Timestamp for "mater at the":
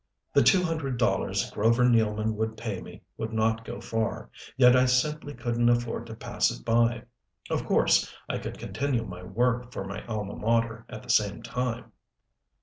10.35-11.11